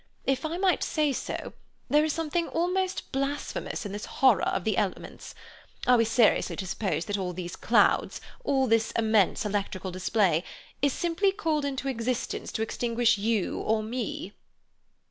If 0.25 0.43
I 0.47 0.57
might 0.57 0.81
say 0.83 1.13
so, 1.13 1.53
there 1.87 2.03
is 2.03 2.11
something 2.11 2.47
almost 2.47 3.11
blasphemous 3.11 3.85
in 3.85 3.91
this 3.91 4.07
horror 4.07 4.41
of 4.47 4.63
the 4.63 4.75
elements. 4.75 5.35
Are 5.85 5.97
we 5.99 6.05
seriously 6.05 6.55
to 6.55 6.65
suppose 6.65 7.05
that 7.05 7.19
all 7.19 7.33
these 7.33 7.55
clouds, 7.55 8.19
all 8.43 8.65
this 8.65 8.89
immense 8.93 9.45
electrical 9.45 9.91
display, 9.91 10.43
is 10.81 10.91
simply 10.91 11.31
called 11.31 11.65
into 11.65 11.87
existence 11.87 12.51
to 12.53 12.63
extinguish 12.63 13.19
you 13.19 13.59
or 13.59 13.83
me?" 13.83 14.33